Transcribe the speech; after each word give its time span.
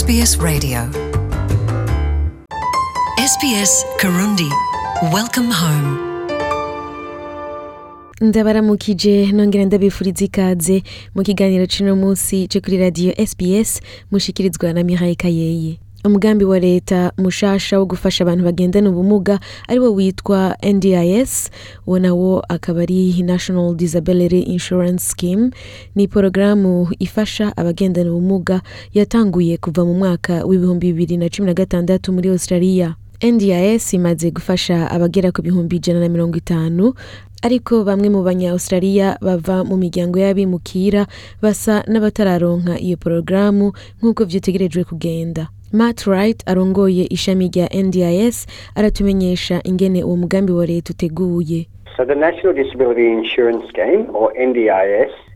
SBS 0.00 0.38
Radio. 0.40 0.80
SBS 3.34 3.84
Karundi. 3.98 4.48
Welcome 5.14 5.52
home. 5.54 5.98
Ndabaramukije 8.20 9.32
nongera 9.32 9.64
ndabifuriza 9.64 10.24
ikaze 10.24 10.82
mu 11.14 11.22
kiganiro 11.22 11.66
c'uno 11.66 11.96
munsi 11.96 12.48
co 12.48 12.60
kuri 12.60 12.78
radiyo 12.78 13.26
sbs 13.26 13.80
mushikirizwa 14.10 14.72
na 14.72 14.82
miraye 14.84 15.14
kayeyi 15.14 15.78
umugambi 16.04 16.44
wa 16.44 16.58
leta 16.58 17.12
mushasha 17.18 17.78
wo 17.78 17.86
gufasha 17.86 18.24
abantu 18.24 18.44
bagendana 18.44 18.90
ubumuga 18.90 19.40
ari 19.68 19.78
wo 19.80 19.92
witwa 19.94 20.56
ndis 20.72 21.50
uwo 21.86 21.98
nawo 21.98 22.42
akaba 22.48 22.82
ari 22.82 23.22
national 23.22 23.74
disability 23.74 24.40
insurance 24.40 25.04
scheme. 25.04 25.50
Ni 25.94 26.08
porogaramu 26.08 26.88
ifasha 26.98 27.56
abagendana 27.56 28.10
ubumuga 28.12 28.60
yatanguye 28.94 29.56
kuva 29.56 29.84
mu 29.84 29.94
mwaka 29.94 30.44
w'ibihumbi 30.44 30.92
bibiri 30.92 31.16
na 31.16 31.28
cumi 31.28 31.46
na 31.46 31.54
gatandatu 31.54 32.12
muri 32.12 32.28
australia. 32.28 32.94
Ndis 33.22 33.94
imaze 33.94 34.30
gufasha 34.30 34.90
abagera 34.90 35.32
ku 35.32 35.42
bihumbi 35.42 35.76
ijana 35.76 36.00
na 36.00 36.08
mirongo 36.08 36.36
itanu 36.36 36.92
ariko 37.42 37.84
bamwe 37.84 38.08
mu 38.08 38.22
banya-australia 38.22 39.16
bava 39.20 39.64
mu 39.64 39.76
miryango 39.76 40.18
y'abimukira 40.20 41.06
basa 41.42 41.84
n'abatararonka 41.88 42.76
iyo 42.80 42.96
porogaramu 42.96 43.72
nk'uko 44.00 44.24
vyitegerejwe 44.24 44.84
kugenda. 44.84 45.48
Matt 45.74 46.06
wright 46.06 46.42
arongoye 46.46 47.04
ishami 47.10 47.48
rya 47.48 47.68
ndis 47.82 48.46
aratumenyesha 48.74 49.60
ingene 49.64 50.04
uwo 50.04 50.16
mugambi 50.16 50.52
wa 50.52 50.66
leta 50.66 50.92
uteguye. 50.92 51.66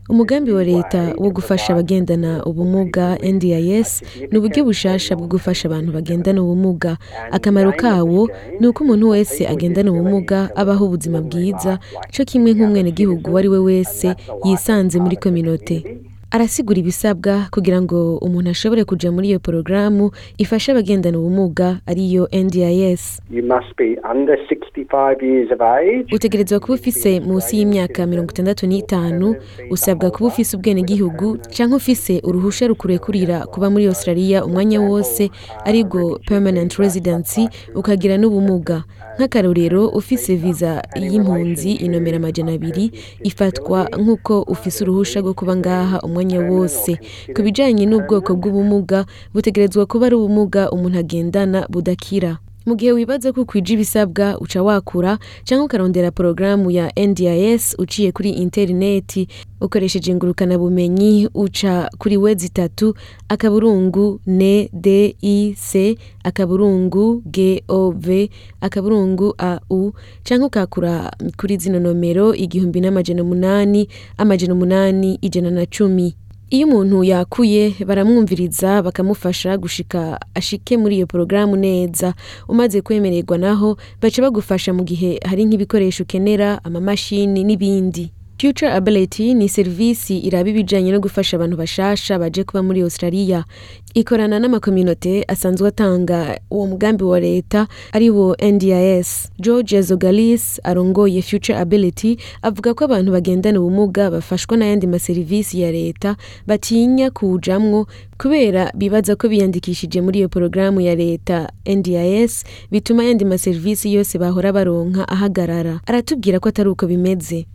Umugambi 0.09 0.51
wa 0.51 0.63
leta 0.63 1.13
wo 1.17 1.29
gufasha 1.31 1.73
abagendana 1.73 2.45
ubumuga 2.45 3.17
ndis 3.33 4.03
ni 4.31 4.37
uburyo 4.37 4.63
bushasha 4.63 5.15
bwo 5.15 5.27
gufasha 5.27 5.67
abantu 5.67 5.91
bagendana 5.91 6.41
ubumuga. 6.41 6.97
Akamaro 7.31 7.71
kawo 7.71 8.29
ni 8.59 8.67
uko 8.67 8.83
umuntu 8.83 9.09
wese 9.09 9.47
agendana 9.47 9.91
ubumuga 9.91 10.49
abaho 10.55 10.85
ubuzima 10.85 11.21
bwiza. 11.21 11.79
Co 12.17 12.25
kimwe 12.25 12.53
nk'umwenegihugu 12.53 13.29
uwo 13.29 13.37
ari 13.39 13.47
we 13.47 13.59
wese 13.59 14.15
yisanze 14.43 14.99
muri 14.99 15.17
kominote 15.17 15.97
arasigura 16.31 16.79
ibisabwa 16.79 17.47
kugira 17.51 17.81
ngo 17.81 18.17
umuntu 18.17 18.49
ashobore 18.49 18.83
kuja 18.85 19.11
muri 19.11 19.27
iyo 19.29 19.39
porogaramu 19.39 20.11
ifasha 20.37 20.71
abagendana 20.71 21.17
ubumuga 21.19 21.79
ariyo 21.85 22.29
ndis 22.33 23.21
you 23.31 23.43
must 23.43 23.71
be 23.77 23.97
under 24.11 24.37
65 24.37 25.23
years 25.25 25.51
of 25.51 25.61
age. 25.61 26.05
utegerezwa 26.15 26.59
kuba 26.59 26.73
ufise 26.73 27.19
munsi 27.19 27.57
y'imyaka 27.57 28.05
mirongo 28.05 28.31
itandatu 28.31 28.67
n'itanu 28.67 29.35
usabwa 29.71 30.11
kuba 30.11 30.27
ufise 30.27 30.57
ubwenegihugu 30.57 31.37
canke 31.57 31.75
ufise 31.75 32.21
uruhusha 32.23 32.67
rukurekurira 32.67 33.45
kuba 33.45 33.69
muri 33.69 33.85
australia 33.87 34.45
umwanya 34.45 34.81
wose 34.81 35.29
ari 35.65 35.83
bwo 35.83 36.19
permanent 36.27 36.73
residency 36.77 37.49
ukagira 37.75 38.17
n'ubumuga 38.17 38.83
nk'akarorero 39.17 39.87
ufise 39.89 40.35
viza 40.35 40.81
y'impunzi 40.95 41.71
inomera 41.71 42.17
amajana 42.17 42.53
abiri 42.53 42.91
ifatwa 43.23 43.89
nk'uko 43.99 44.41
ufise 44.41 44.83
uruhusha 44.83 45.19
rwo 45.19 45.33
kuba 45.33 45.55
ngaha 45.55 45.99
umwanya 46.01 46.18
wose. 46.49 46.99
Ku 47.35 47.39
bijanye 47.41 47.85
n'ubwoko 47.85 48.35
bw'ubumuga 48.35 49.05
butegerezwa 49.33 49.85
kuba 49.85 50.05
ari 50.05 50.15
ubumuga 50.15 50.71
umuntu 50.71 50.97
agendana 50.99 51.67
budakira. 51.71 52.37
Mu 52.65 52.75
gihe 52.75 52.91
wibaza 52.91 53.33
ko 53.33 53.41
ukwije 53.41 53.73
ibisabwa 53.73 54.37
uca 54.39 54.59
wakura 54.63 55.17
cyangwa 55.43 55.65
ukarondera 55.65 56.11
porogaramu 56.11 56.71
ya 56.71 56.91
ndis 57.07 57.75
uciye 57.79 58.11
kuri 58.11 58.29
interineti 58.29 59.27
ukoresheje 59.61 60.11
ingurukanabumenyi 60.11 61.29
uca 61.33 61.89
kuri 61.97 62.17
wezi 62.17 62.45
itatu 62.47 62.93
akaburungu 63.29 64.19
ne 64.27 64.69
d 64.73 65.15
i 65.21 65.55
c 65.57 65.97
akaburungu 66.23 67.23
g 67.25 67.63
o 67.67 67.91
v 67.91 68.29
akaburungu 68.61 69.33
a 69.37 69.59
u 69.69 69.91
cyangwa 70.23 70.47
ukakura 70.47 71.11
kuri 71.37 71.57
zino 71.57 71.79
nomero 71.79 72.35
igihumbi 72.35 72.81
n'amajana 72.81 73.23
umunani 73.23 73.87
amajana 74.17 74.53
umunani 74.53 75.17
ijana 75.21 75.51
na 75.51 75.65
cumi. 75.65 76.15
Iyo 76.49 76.67
umuntu 76.67 77.03
yakuye 77.03 77.73
baramwumviriza 77.87 78.81
bakamufasha 78.81 79.57
gushika 79.57 80.19
ashike 80.35 80.77
muri 80.77 80.95
iyo 80.97 81.05
porogaramu 81.07 81.55
neza. 81.55 82.13
Umaze 82.47 82.81
kwemererwa 82.81 83.37
naho 83.37 83.77
baca 84.01 84.19
bagufasha 84.21 84.73
mu 84.73 84.83
gihe 84.83 85.19
hari 85.29 85.45
nk'ibikoresho 85.45 86.03
ukenera 86.03 86.63
amamashini 86.63 87.43
n'ibindi. 87.43 88.11
Future 88.39 88.71
Ability 88.71 89.33
ni 89.33 89.49
serivisi 89.49 90.17
iraba 90.19 90.49
ibijanye 90.49 90.91
no 90.91 90.99
gufasha 90.99 91.37
abantu 91.37 91.57
bashasha 91.57 92.19
baje 92.19 92.43
kuba 92.43 92.63
muri 92.63 92.81
Australia. 92.81 93.45
Ikorana 93.93 94.39
n'amakominote 94.39 95.23
asanzwe 95.27 95.67
atanga 95.67 96.39
uwo 96.51 96.67
mugambi 96.67 97.03
wa 97.03 97.19
leta 97.19 97.67
ari 97.91 98.09
wo 98.09 98.35
NDIS 98.51 99.29
George 99.39 99.81
Zogalis 99.81 100.61
arongoye 100.63 101.21
Future 101.21 101.57
Ability 101.59 102.17
avuga 102.41 102.73
ko 102.73 102.83
abantu 102.85 103.11
bagendana 103.11 103.59
ubumuga 103.59 104.11
bafashwa 104.11 104.57
n'ayandi 104.57 104.87
maserivisi 104.87 105.61
ya 105.61 105.71
leta 105.71 106.15
batinya 106.47 107.11
kuwujamwo 107.11 107.87
kubera 108.21 108.71
bibaza 108.75 109.15
ko 109.15 109.27
biyandikishije 109.31 110.01
muri 110.01 110.19
iyo 110.19 110.29
porogaramu 110.29 110.81
ya 110.81 110.95
leta 110.95 111.47
NDIS 111.65 112.43
bituma 112.71 113.03
ayandi 113.03 113.25
maserivisi 113.25 113.93
yose 113.95 114.19
bahora 114.19 114.51
baronka 114.51 115.07
ahagarara. 115.07 115.79
Aratubwira 115.87 116.39
ko 116.39 116.49
atari 116.49 116.69
uko 116.69 116.83
bimeze. 116.87 117.45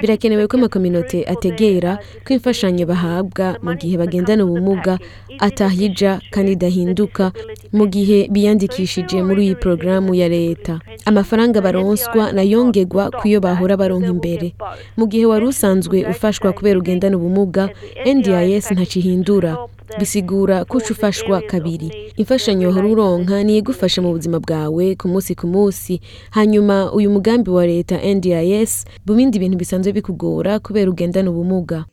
Birakenewe 0.00 0.46
ko 0.46 0.56
amakominote 0.56 1.24
ategera 1.26 1.98
ko 2.24 2.28
imfashanyo 2.34 2.84
bahabwa 2.86 3.46
mu 3.64 3.72
gihe 3.78 3.94
bagendana 4.00 4.42
ubumuga 4.44 4.98
atahija 5.38 6.20
kandi 6.32 6.52
idahinduka 6.56 7.32
mu 7.72 7.84
gihe 7.86 8.28
biyandikishije 8.32 9.22
muri 9.26 9.40
iyi 9.46 9.54
porogaramu 9.60 10.14
ya 10.14 10.28
leta. 10.28 10.78
Amafaranga 11.04 11.60
baronswa 11.60 12.32
nayongerwa 12.32 13.10
ku 13.18 13.24
yo 13.28 13.38
bahora 13.40 13.76
baronka 13.76 14.10
imbere. 14.10 14.54
Mu 14.98 15.04
gihe 15.10 15.24
wari 15.26 15.46
usanzwe 15.46 15.96
ufashwa 16.12 16.52
kubera 16.52 16.78
ugendana 16.78 17.16
ubumuga 17.16 17.68
ndis 18.06 18.66
ntacihindura. 18.74 19.56
Bisigura 19.98 20.64
ko 20.64 20.78
uca 20.78 20.90
ufashwa 20.90 21.40
kabiri. 21.42 22.12
Imfashanyo 22.16 22.68
wahora 22.68 22.88
uronka 22.88 23.42
niyo 23.42 23.58
igufasha 23.58 24.02
mu 24.02 24.12
buzima 24.12 24.40
bwawe 24.40 24.94
ku 24.96 25.08
munsi 25.08 25.34
ku 25.34 25.46
munsi. 25.46 26.00
Hanyuma 26.30 26.92
uyu 26.92 27.10
mugambi 27.10 27.50
wa 27.50 27.66
leta 27.66 27.96
ndis 28.14 28.84
mu 29.06 29.14
bindi 29.14 29.38
bintu 29.38 29.58
bisanzwe 29.58 29.92
bikugora 29.92 30.58
kubera 30.58 30.90
ugendana 30.90 31.30
ubumuga. 31.30 31.84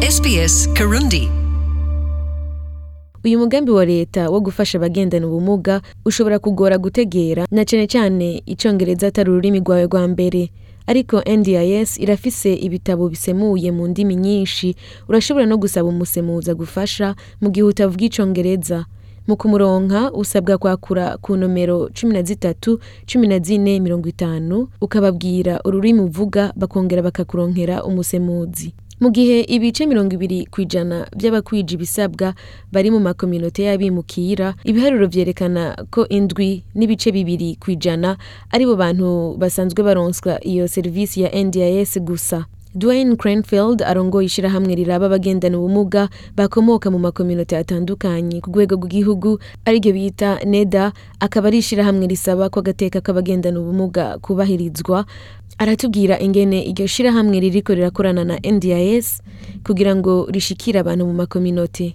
SBS 0.00 0.68
Karundi. 0.74 1.28
Uyu 3.24 3.38
mugambi 3.38 3.70
wa 3.70 3.84
leta 3.84 4.30
wo 4.30 4.40
gufasha 4.40 4.78
abagendana 4.78 5.26
ubumuga 5.26 5.80
ushobora 6.04 6.38
kugora 6.38 6.78
gutegera 6.78 7.46
na 7.50 7.64
cane 7.64 7.86
cane 7.86 8.42
icongereza 8.46 9.06
atari 9.06 9.30
ururimi 9.30 9.60
rwawe 9.60 9.86
rwa 9.86 10.08
mbere. 10.08 10.50
Ariko 10.86 11.22
ndis 11.36 11.98
irafise 12.00 12.54
ibitabo 12.54 13.08
bisemuye 13.08 13.70
mu 13.72 13.86
ndimi 13.88 14.16
nyinshi. 14.16 14.74
Urashobora 15.08 15.46
no 15.46 15.56
gusaba 15.56 15.88
umusemuzi 15.88 16.50
agufasha 16.50 17.14
mu 17.40 17.50
gihe 17.50 17.64
utavuga 17.66 18.04
icongereza. 18.04 18.84
Mu 19.26 19.36
kumuronka 19.36 20.12
usabwa 20.12 20.58
kwakura 20.58 21.16
ku 21.22 21.36
nomero 21.36 21.90
cumi 21.94 22.12
na 22.14 22.22
zitatu 22.22 22.80
cumi 23.06 23.26
na 23.26 23.38
zine 23.38 23.80
mirongo 23.80 24.08
itanu 24.08 24.68
ukababwira 24.80 25.60
ururimi 25.64 26.00
uvuga 26.00 26.52
bakongera 26.56 27.02
bakakuronkera 27.02 27.84
umusemuzi. 27.84 28.74
Mu 29.02 29.10
gihe 29.10 29.42
ibice 29.50 29.82
mirongo 29.86 30.14
ibiri 30.14 30.46
ku 30.46 30.62
ijana 30.62 31.10
by'abakwije 31.18 31.74
ibisabwa 31.74 32.34
bari 32.72 32.88
mu 32.94 33.00
makominote 33.02 33.66
y'abimukira 33.66 34.54
ibiharuro 34.64 35.06
vyerekana 35.10 35.74
ko 35.90 36.06
indwi 36.08 36.62
n'ibice 36.78 37.10
bibiri 37.10 37.58
ku 37.58 37.70
ijana 37.74 38.14
ari 38.54 38.62
bo 38.66 38.78
bantu 38.78 39.34
basanzwe 39.40 39.82
baronswa 39.82 40.38
iyo 40.46 40.68
serivisi 40.70 41.22
ya 41.26 41.30
ndis 41.44 41.98
gusa. 41.98 42.46
Dwayne 42.74 43.16
Cranfield 43.16 43.82
arongoye 43.82 44.26
ishirahamwe 44.26 44.74
riraba 44.74 45.06
abagendana 45.06 45.58
ubumuga 45.58 46.08
bakomoka 46.36 46.90
mu 46.90 46.98
makominote 46.98 47.56
atandukanye. 47.56 48.40
Ku 48.40 48.48
rwego 48.50 48.76
rw'igihugu 48.80 49.38
ari 49.68 49.78
ryo 49.78 49.92
bita 49.92 50.40
NEDA 50.44 50.92
akaba 51.20 51.48
ari 51.52 51.58
ishirahamwe 51.60 52.06
risaba 52.08 52.48
ko 52.48 52.60
agateka 52.64 53.00
k'abagendana 53.04 53.60
ubumuga 53.60 54.16
kubahirizwa. 54.24 55.04
Aratubwira 55.58 56.16
ingene 56.18 56.64
iryo 56.64 56.86
shirahamwe 56.88 57.40
ririko 57.40 57.74
rirakorana 57.76 58.24
na 58.24 58.36
NDIS 58.40 59.20
kugira 59.66 59.92
ngo 59.96 60.26
rishikire 60.32 60.80
abantu 60.80 61.04
mu 61.06 61.12
makominote. 61.12 61.92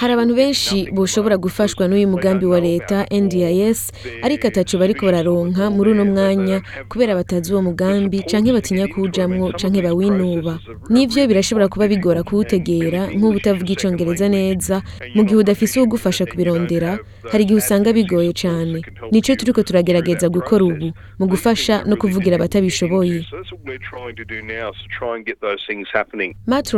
Hari 0.00 0.12
abantu 0.12 0.34
benshi 0.34 0.88
boshobora 0.92 1.36
gufashwa 1.36 1.88
n'uyu 1.88 2.08
mugambi 2.08 2.46
wa 2.46 2.60
leta 2.60 3.04
ndis 3.10 3.92
ariko 4.22 4.48
ataco 4.48 4.78
bariko 4.78 5.06
bararonka 5.06 5.70
muri 5.70 5.90
uno 5.90 6.04
mwanya 6.04 6.62
kubera 6.88 7.14
batazi 7.14 7.52
uwo 7.52 7.62
mugambi 7.62 8.18
canke 8.24 8.52
batinya 8.52 8.88
kuwujamwo 8.88 9.52
canke 9.52 9.82
bawinuba 9.82 10.58
n'ivyo 10.88 11.26
birashobora 11.28 11.68
kuba 11.68 11.88
bigora 11.88 12.22
kuwutegera 12.22 13.12
nk'ubu 13.12 13.36
utavuga 13.36 13.72
icongereza 13.72 14.28
neza 14.28 14.82
mu 15.14 15.22
gihe 15.24 15.36
udafise 15.36 15.76
uwugufasha 15.80 16.24
kubirondera 16.26 16.98
hari 17.30 17.42
igihe 17.44 17.58
usanga 17.58 17.92
bigoye 17.92 18.32
cane. 18.32 18.80
Nico 19.12 19.34
turiko 19.36 19.62
turagerageza 19.62 20.28
gukora 20.28 20.64
ubu 20.64 20.88
mu 21.18 21.26
gufasha 21.28 21.84
no 21.84 21.96
kuvugira 21.96 22.36
abatabishoboye. 22.36 23.20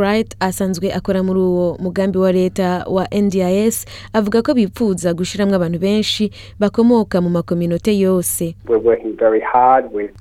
Wright 0.09 0.35
asanzwe 0.39 0.93
akora 0.93 1.23
muri 1.23 1.39
uwo 1.39 1.77
mugambi 1.79 2.17
wa 2.17 2.31
leta 2.31 2.85
wa 2.89 3.07
NDIS 3.21 3.85
avuga 4.13 4.41
ko 4.41 4.53
bipfuza 4.53 5.13
gushiramwo 5.13 5.55
abantu 5.55 5.79
benshi 5.79 6.31
bakomoka 6.59 7.21
mu 7.21 7.29
makominote 7.29 7.93
yose. 7.99 8.55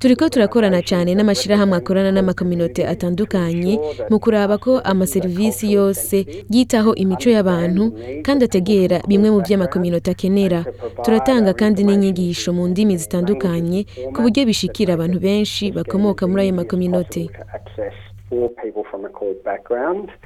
Turiko 0.01 0.29
turakorana 0.29 0.83
cyane 0.83 1.15
n'amashyirahamwe 1.15 1.77
akorana 1.77 2.13
n'amakominote 2.13 2.85
atandukanye 2.87 3.81
mu 4.11 4.19
kuraba 4.21 4.59
ko 4.59 4.79
amaserivisi 4.85 5.73
yose 5.73 6.27
yitaho 6.51 6.95
imico 6.95 7.31
y'abantu 7.31 7.93
kandi 8.23 8.45
ategera 8.45 9.01
bimwe 9.09 9.31
mu 9.31 9.41
vy'amakominote 9.41 10.11
akenera. 10.11 10.65
Turatanga 11.05 11.53
kandi 11.57 11.85
n'inyigisho 11.85 12.53
mu 12.53 12.69
ndimi 12.69 12.97
zitandukanye 13.01 13.87
ku 14.13 14.19
buryo 14.23 14.45
bishikira 14.45 14.95
abantu 14.95 15.19
benshi 15.21 15.73
bakomoka 15.73 16.27
muri 16.29 16.43
ayo 16.43 16.53
makominote 16.61 17.31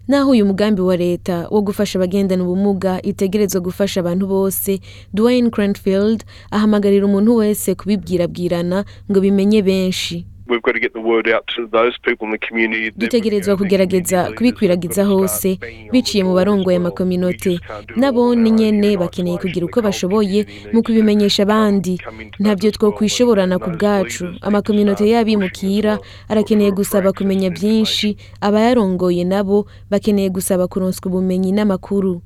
naho 0.09 0.31
uyu 0.31 0.47
mugambi 0.47 0.81
wa 0.83 0.97
leta 0.97 1.49
wo 1.51 1.63
gufasha 1.63 1.99
abagendana 1.99 2.43
ubumuga 2.43 3.03
itegerezwa 3.03 3.61
gufasha 3.61 4.01
abantu 4.01 4.27
bose 4.27 4.81
dwayne 5.15 5.51
cranfield 5.51 6.25
ahamagarira 6.51 7.07
umuntu 7.07 7.37
wese 7.37 7.75
kubibwirabwirana 7.75 8.85
ngo 9.11 9.21
bimenye 9.21 9.63
benshi. 9.63 10.27
We've 10.53 10.61
got 10.63 10.73
to 10.73 10.81
get 10.81 10.93
the 10.93 11.01
word 11.01 11.29
out 11.29 11.47
to 11.57 11.67
those 11.67 11.97
people 12.05 12.27
in 12.27 12.33
the 12.33 12.39
community. 12.47 12.91
that, 12.91 12.99
dutegerezwa 12.99 13.57
kugerageza 13.57 14.33
kubikwiragiza 14.33 15.05
hose 15.05 15.59
biciye 15.93 16.25
mu 16.25 16.35
barongoye 16.35 16.77
amakominote 16.77 17.61
nabo 17.97 18.35
ni 18.35 18.51
nyene 18.51 18.97
bakeneye 18.97 19.39
kugira 19.39 19.67
uko 19.67 19.83
bashoboye 19.83 20.45
community 20.45 20.69
mu 20.73 20.83
kubimenyesha 20.83 21.43
abandi. 21.43 22.01
ntabyo 22.39 22.71
twokwishoborana 22.71 23.59
ku 23.59 23.71
bwacu. 23.71 24.25
amakominote 24.41 25.09
y'abimukira 25.09 25.99
arakeneye 26.29 26.71
gusaba 26.71 27.13
kumenya 27.13 27.51
byinshi. 27.51 28.17
Abayarongoye 28.41 29.25
nabo 29.25 29.67
bakeneye 29.91 30.29
gusaba 30.29 30.69
kuronswa 30.69 31.07
ubumenyi 31.09 31.53
n'amakuru. 31.53 32.21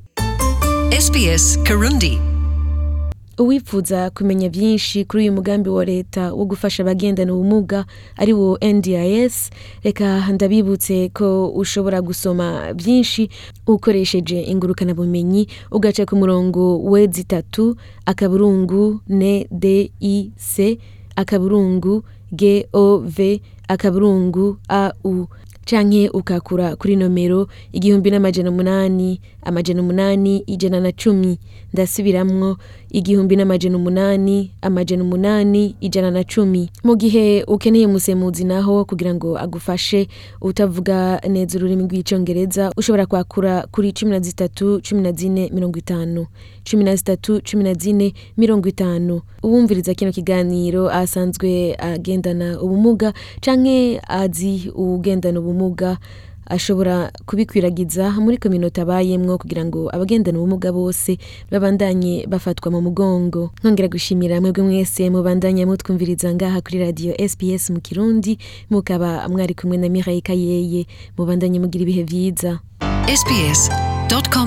SBS 0.91 1.63
Karundi. 1.63 2.36
Uwipfuza 3.39 4.11
kumenya 4.11 4.49
byinshi 4.49 5.05
kuri 5.05 5.23
uyu 5.23 5.33
mugambi 5.33 5.69
wa 5.71 5.85
leta 5.85 6.33
wo 6.33 6.45
gufasha 6.45 6.83
abagendana 6.83 7.35
ubumuga 7.35 7.85
ari 8.17 8.33
wo 8.33 8.59
ndis 8.63 9.51
reka 9.85 10.33
ndabibutse 10.33 11.09
ko 11.13 11.49
ushobora 11.49 12.01
gusoma 12.03 12.73
byinshi 12.75 13.29
ukoresheje 13.67 14.41
ingurukanabumenyi 14.43 15.49
ugaca 15.71 16.05
ku 16.09 16.17
murongo 16.17 16.81
wedi 16.83 17.21
itatu 17.21 17.77
akaburungu 18.07 19.01
ne 19.09 19.47
d 19.51 19.93
i 20.01 20.31
c 20.37 20.79
akaburungu 21.17 22.05
g 22.33 22.67
o 22.73 22.99
v 23.05 23.41
akaburungu 23.69 24.57
a 24.69 24.93
u. 25.05 25.27
Canke 25.67 26.09
ukakura 26.15 26.77
kuri 26.79 26.95
nomero 26.97 27.49
igihumbi 27.73 28.11
n'amajana 28.11 28.51
umunani 28.51 29.21
amajana 29.43 29.83
umunani 29.83 30.39
ijana 30.47 30.81
na 30.81 30.93
cumi. 30.93 31.39
Ndasubiramwo 31.75 32.57
igihumbi 33.01 33.37
n'amajana 33.37 33.77
umunani 33.77 34.51
amajana 34.63 35.03
umunani 35.05 35.77
ijana 35.81 36.11
na 36.11 36.25
cumi. 36.25 36.71
Mu 36.85 36.97
gihe 36.97 37.45
ukeneye 37.45 37.87
umusemuzi 37.87 38.45
naho 38.45 38.85
kugira 38.85 39.15
ngo 39.15 39.39
agufashe 39.39 40.09
utavuga 40.41 41.21
neza 41.29 41.59
ururimi 41.59 41.83
rw'icongereza 41.85 42.73
ushobora 42.77 43.07
kwakura 43.07 43.67
kuri 43.71 43.93
cumi 43.93 44.11
na 44.11 44.21
zitatu 44.21 44.81
cumi 44.81 45.03
na 45.03 45.13
zine 45.13 45.51
mirongo 45.55 45.79
itanu. 45.79 46.27
Cumi 46.71 46.85
na 46.85 46.97
zitatu 46.97 47.41
cumi 47.45 47.65
na 47.65 47.75
zine 47.75 48.15
mirongo 48.37 48.69
itanu. 48.69 49.21
Uwumviriza 49.43 49.95
kino 49.95 50.13
kiganiro 50.13 50.89
asanzwe 50.91 51.77
agendana 51.79 52.61
ubumuga 52.61 53.13
canke 53.41 54.01
azi 54.09 54.73
uwugendana 54.75 55.41
ubumuga 55.41 55.99
ashobora 56.47 57.11
kubikwiragiza 57.27 58.11
muri 58.21 58.39
kominote 58.39 58.81
abayemwo 58.81 59.39
kugira 59.39 59.65
ngo 59.65 59.91
abagendana 59.95 60.39
ubumuga 60.39 60.73
bose 60.73 61.19
babandanye 61.51 62.27
bafatwa 62.29 62.71
mu 62.71 62.81
mugongo. 62.81 63.51
Nkongera 63.61 63.89
gushimira 63.89 64.41
mwebwe 64.41 64.63
mwese 64.63 65.11
mubandanya 65.11 65.67
mutwumviriza 65.67 66.35
ngaha 66.35 66.61
kuri 66.61 66.79
radiyo 66.79 67.13
sps 67.29 67.71
mu 67.71 67.81
kirundi 67.81 68.39
mukaba 68.71 69.29
mwari 69.29 69.55
kumwe 69.55 69.77
na 69.77 69.89
mirayi 69.89 70.21
kayeye. 70.23 70.87
Mubandanye 71.19 71.59
mugira 71.61 71.83
ibihe 71.83 72.03
vyiza 72.03 72.59
sbs.com.au 73.07 74.47